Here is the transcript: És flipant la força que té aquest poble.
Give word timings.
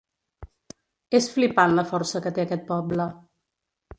És 1.19 1.27
flipant 1.33 1.77
la 1.79 1.85
força 1.91 2.21
que 2.25 2.33
té 2.39 2.45
aquest 2.47 2.65
poble. 2.73 3.09